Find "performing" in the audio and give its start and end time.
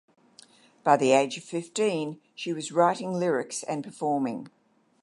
3.83-4.47